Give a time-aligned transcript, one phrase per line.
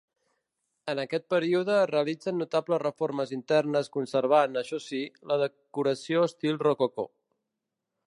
[0.93, 7.11] En aquest període es realitzen notables reformes internes conservant, això sí, la decoració estil rococó.